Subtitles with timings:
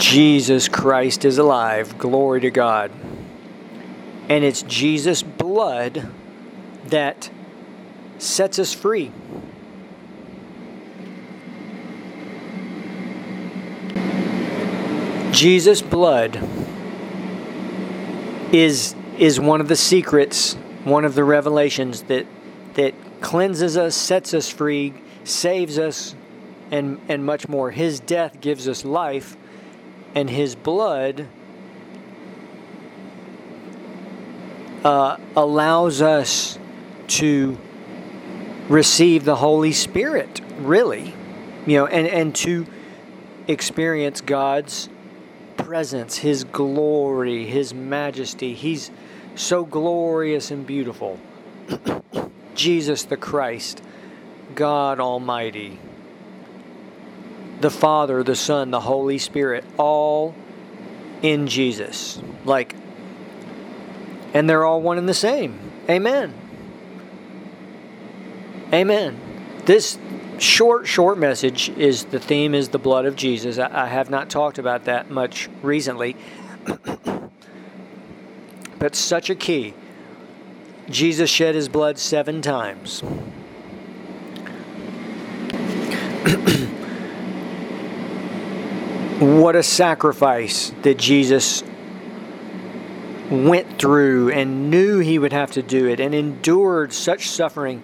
[0.00, 1.98] Jesus Christ is alive.
[1.98, 2.90] Glory to God.
[4.30, 6.08] And it's Jesus' blood
[6.86, 7.30] that
[8.18, 9.12] sets us free.
[15.32, 16.36] Jesus' blood
[18.52, 20.54] is is one of the secrets,
[20.84, 22.26] one of the revelations that
[22.74, 24.94] that cleanses us, sets us free,
[25.24, 26.14] saves us,
[26.70, 27.70] and and much more.
[27.70, 29.36] His death gives us life,
[30.14, 31.26] and his blood
[34.84, 36.58] uh, allows us
[37.06, 37.58] to
[38.68, 41.14] receive the Holy Spirit, really,
[41.66, 42.66] you know, and and to
[43.48, 44.88] experience God's
[45.56, 48.54] presence, His glory, His majesty.
[48.54, 48.90] He's
[49.34, 51.18] so glorious and beautiful.
[52.54, 53.82] Jesus the Christ,
[54.54, 55.78] God Almighty,
[57.60, 60.34] the Father, the Son, the Holy Spirit, all
[61.22, 62.20] in Jesus.
[62.44, 62.74] Like,
[64.32, 65.58] and they're all one and the same.
[65.88, 66.34] Amen.
[68.72, 69.18] Amen.
[69.66, 69.98] This
[70.38, 73.58] short, short message is the theme is the blood of Jesus.
[73.58, 76.16] I, I have not talked about that much recently,
[78.78, 79.74] but such a key.
[80.88, 83.02] Jesus shed his blood seven times.
[89.20, 91.62] what a sacrifice that Jesus
[93.30, 97.82] went through and knew he would have to do it and endured such suffering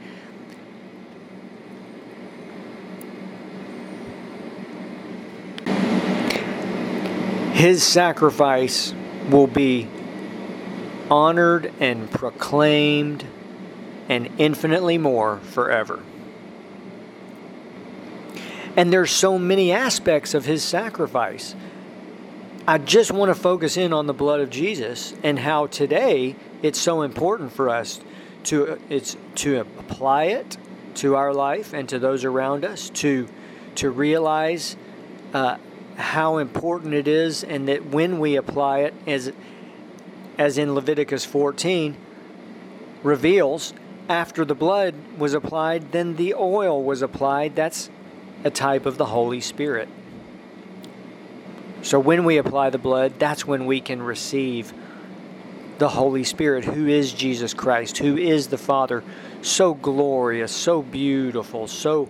[7.57, 8.93] His sacrifice
[9.31, 9.89] will be
[11.11, 13.25] honored and proclaimed
[14.11, 16.03] and infinitely more forever.
[18.77, 21.55] And there's so many aspects of his sacrifice.
[22.69, 26.79] I just want to focus in on the blood of Jesus and how today it's
[26.79, 28.01] so important for us
[28.45, 30.57] to it's to apply it
[30.97, 33.29] to our life and to those around us to
[33.77, 34.77] to realize
[35.33, 35.57] uh,
[35.97, 39.33] how important it is, and that when we apply it, as
[40.39, 41.97] as in Leviticus 14
[43.03, 43.73] reveals,
[44.09, 47.57] after the blood was applied, then the oil was applied.
[47.57, 47.89] That's
[48.45, 49.89] a type of the Holy Spirit.
[51.83, 54.73] So when we apply the blood, that's when we can receive
[55.79, 59.05] the Holy Spirit, who is Jesus Christ, who is the Father,
[59.43, 62.09] so glorious, so beautiful, so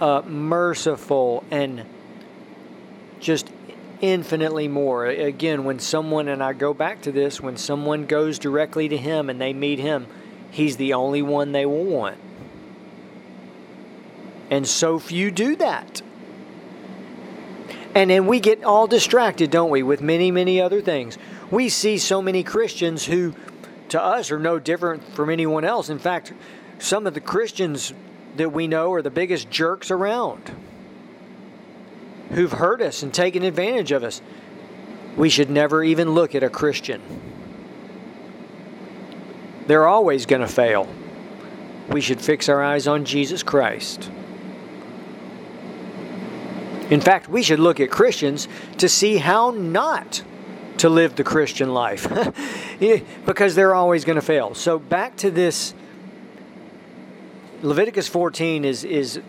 [0.00, 1.84] uh, merciful, and
[3.20, 3.50] just
[4.00, 5.06] infinitely more.
[5.06, 9.28] Again, when someone, and I go back to this, when someone goes directly to Him
[9.28, 10.06] and they meet Him,
[10.50, 12.16] He's the only one they will want.
[14.50, 16.02] And so few do that.
[17.94, 21.16] And then we get all distracted, don't we, with many, many other things.
[21.50, 23.34] We see so many Christians who,
[23.90, 25.88] to us, are no different from anyone else.
[25.88, 26.32] In fact,
[26.78, 27.94] some of the Christians
[28.36, 30.50] that we know are the biggest jerks around
[32.30, 34.20] who've hurt us and taken advantage of us.
[35.16, 37.00] We should never even look at a Christian.
[39.68, 40.88] They're always going to fail.
[41.88, 44.10] We should fix our eyes on Jesus Christ.
[46.90, 50.22] In fact, we should look at Christians to see how not
[50.78, 52.06] to live the Christian life
[53.26, 54.54] because they're always going to fail.
[54.54, 55.74] So, back to this
[57.62, 59.20] Leviticus 14 is, is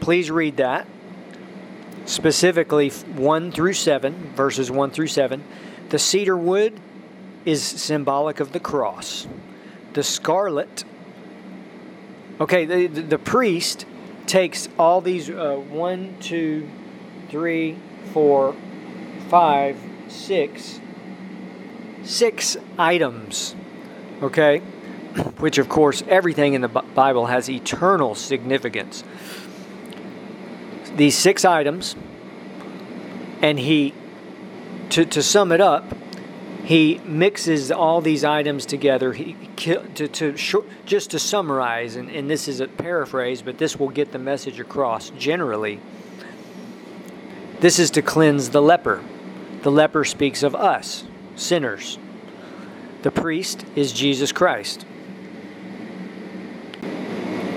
[0.00, 0.86] please read that
[2.08, 5.44] specifically 1 through 7, verses 1 through 7.
[5.90, 6.80] The cedar wood
[7.44, 9.26] is symbolic of the cross.
[9.92, 10.84] The scarlet,
[12.40, 13.84] okay, the, the, the priest
[14.28, 16.68] takes all these uh, one, two,
[17.28, 17.76] three,
[18.12, 18.54] four,
[19.28, 19.76] five,
[20.08, 20.80] six,
[22.04, 23.56] six items,
[24.22, 24.58] okay?
[25.38, 29.02] Which, of course, everything in the Bible has eternal significance
[30.98, 31.96] these six items,
[33.40, 33.94] and he,
[34.90, 35.84] to, to sum it up,
[36.68, 39.14] he mixes all these items together.
[39.14, 40.34] He to, to
[40.84, 44.60] just to summarize, and, and this is a paraphrase, but this will get the message
[44.60, 45.08] across.
[45.18, 45.80] Generally,
[47.60, 49.02] this is to cleanse the leper.
[49.62, 51.04] The leper speaks of us,
[51.36, 51.98] sinners.
[53.00, 54.84] The priest is Jesus Christ.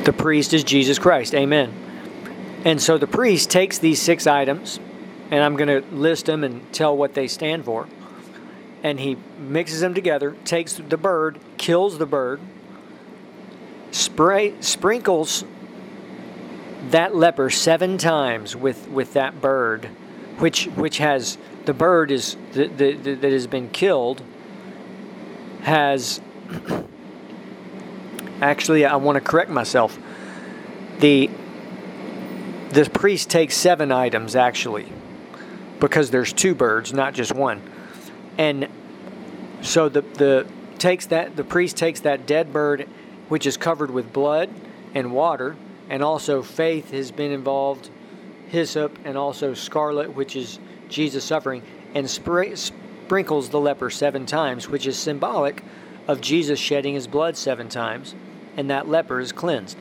[0.05, 1.35] The priest is Jesus Christ.
[1.35, 1.73] Amen.
[2.63, 4.79] And so the priest takes these six items,
[5.29, 7.89] and I'm going to list them and tell what they stand for.
[8.83, 12.39] And he mixes them together, takes the bird, kills the bird,
[13.91, 15.43] spray, sprinkles
[16.89, 19.85] that leper seven times with, with that bird,
[20.39, 24.23] which which has the bird is that, that, that has been killed
[25.61, 26.19] has
[28.41, 29.97] actually I want to correct myself.
[30.99, 31.29] The
[32.71, 34.91] the priest takes seven items actually
[35.79, 37.61] because there's two birds, not just one.
[38.41, 38.69] And
[39.61, 40.47] so the the
[40.79, 42.89] takes that the priest takes that dead bird
[43.29, 44.49] which is covered with blood
[44.95, 45.55] and water
[45.91, 47.91] and also faith has been involved
[48.47, 50.57] hyssop and also scarlet which is
[50.89, 51.61] Jesus suffering
[51.93, 55.63] and spray, sprinkles the leper seven times which is symbolic
[56.07, 58.15] of Jesus shedding his blood seven times
[58.57, 59.77] and that leper is cleansed.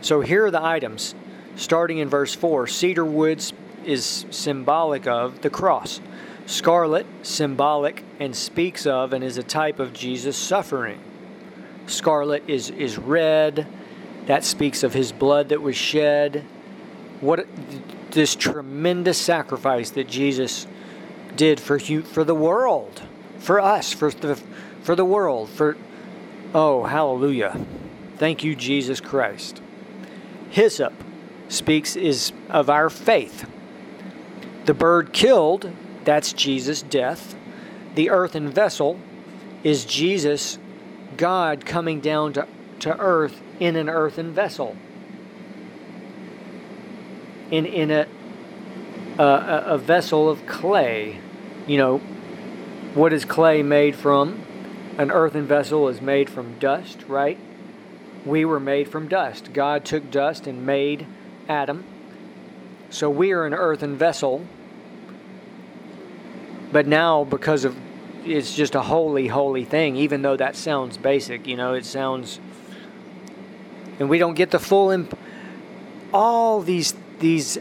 [0.00, 1.14] So here are the items
[1.56, 3.52] starting in verse 4 cedar woods
[3.84, 6.00] is symbolic of the cross.
[6.48, 10.98] Scarlet, symbolic and speaks of and is a type of Jesus' suffering.
[11.86, 13.66] Scarlet is, is red,
[14.24, 16.46] that speaks of his blood that was shed.
[17.20, 17.46] What
[18.12, 20.66] this tremendous sacrifice that Jesus
[21.36, 23.02] did for you, for the world,
[23.38, 24.36] for us, for the
[24.82, 25.76] for the world, for
[26.54, 27.60] oh hallelujah.
[28.16, 29.60] Thank you Jesus Christ.
[30.48, 30.94] Hyssop
[31.50, 33.46] speaks is of our faith.
[34.64, 35.70] The bird killed
[36.08, 37.36] that's Jesus' death.
[37.94, 38.98] The earthen vessel
[39.62, 40.58] is Jesus,
[41.18, 44.74] God, coming down to, to earth in an earthen vessel.
[47.50, 48.06] In, in a,
[49.18, 51.20] a, a vessel of clay.
[51.66, 51.98] You know,
[52.94, 54.40] what is clay made from?
[54.96, 57.38] An earthen vessel is made from dust, right?
[58.24, 59.52] We were made from dust.
[59.52, 61.06] God took dust and made
[61.50, 61.84] Adam.
[62.88, 64.46] So we are an earthen vessel
[66.72, 67.76] but now, because of
[68.24, 72.40] it's just a holy, holy thing, even though that sounds basic, you know, it sounds.
[73.98, 74.90] And we don't get the full.
[74.90, 75.18] Imp-
[76.12, 77.58] all these these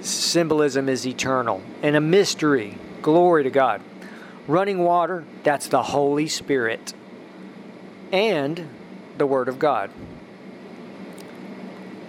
[0.00, 2.78] symbolism is eternal and a mystery.
[3.02, 3.80] Glory to God.
[4.46, 6.94] Running water, that's the Holy Spirit
[8.12, 8.68] and
[9.18, 9.90] the Word of God.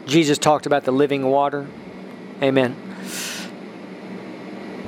[0.06, 1.68] Jesus talked about the living water.
[2.42, 2.89] Amen.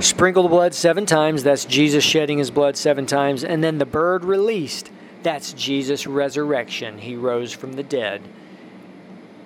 [0.02, 1.44] Sprinkle the blood seven times.
[1.44, 3.44] That's Jesus shedding his blood seven times.
[3.44, 4.90] And then the bird released.
[5.22, 6.98] That's Jesus' resurrection.
[6.98, 8.22] He rose from the dead.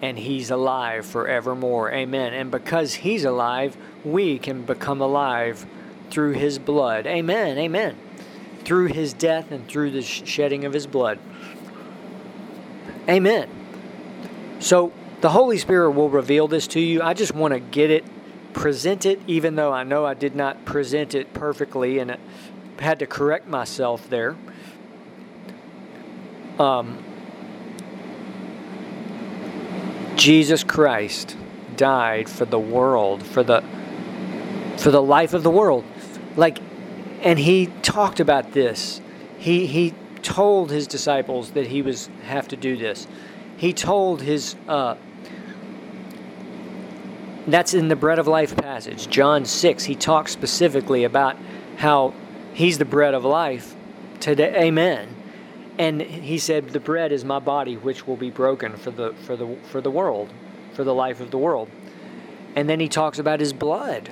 [0.01, 1.91] And he's alive forevermore.
[1.91, 2.33] Amen.
[2.33, 3.75] And because he's alive,
[4.05, 5.65] we can become alive
[6.09, 7.05] through his blood.
[7.05, 7.57] Amen.
[7.57, 7.97] Amen.
[8.63, 11.19] Through his death and through the shedding of his blood.
[13.09, 13.49] Amen.
[14.59, 17.01] So the Holy Spirit will reveal this to you.
[17.01, 18.05] I just want to get it
[18.55, 22.17] present it, even though I know I did not present it perfectly and I
[22.79, 24.35] had to correct myself there.
[26.57, 27.03] Um,
[30.15, 31.35] Jesus Christ
[31.75, 33.61] died for the world, for the
[34.77, 35.83] for the life of the world.
[36.37, 36.59] Like
[37.21, 39.01] and he talked about this.
[39.37, 43.05] He he told his disciples that he was have to do this.
[43.57, 44.95] He told his uh,
[47.47, 49.09] that's in the bread of life passage.
[49.09, 51.37] John 6, he talks specifically about
[51.77, 52.13] how
[52.53, 53.75] he's the bread of life
[54.19, 54.53] today.
[54.55, 55.09] Amen.
[55.77, 59.35] And he said, "The bread is my body, which will be broken for the for
[59.35, 60.29] the for the world,
[60.73, 61.67] for the life of the world."
[62.55, 64.09] And then he talks about his blood.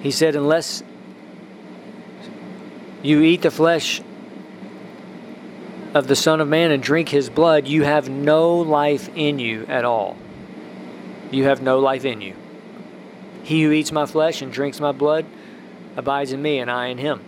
[0.00, 0.82] He said, "Unless
[3.02, 4.00] you eat the flesh
[5.92, 9.66] of the Son of Man and drink his blood, you have no life in you
[9.68, 10.16] at all."
[11.32, 12.34] You have no life in you.
[13.42, 15.26] He who eats my flesh and drinks my blood
[15.96, 17.20] abides in me, and I in him.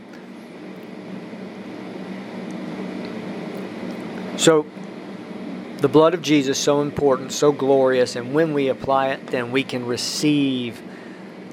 [4.37, 4.67] So,
[5.79, 9.63] the blood of Jesus so important, so glorious, and when we apply it, then we
[9.63, 10.81] can receive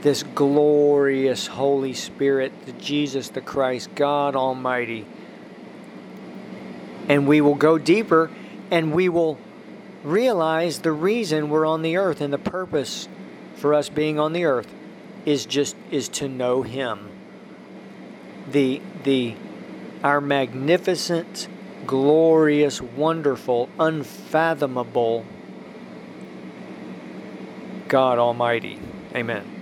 [0.01, 5.05] this glorious Holy Spirit, the Jesus the Christ, God Almighty.
[7.07, 8.29] And we will go deeper
[8.71, 9.37] and we will
[10.03, 13.07] realize the reason we're on the earth and the purpose
[13.55, 14.73] for us being on the earth
[15.25, 17.09] is just is to know him.
[18.49, 19.35] The the
[20.03, 21.47] our magnificent
[21.85, 25.25] glorious wonderful unfathomable
[27.87, 28.79] God Almighty.
[29.15, 29.60] Amen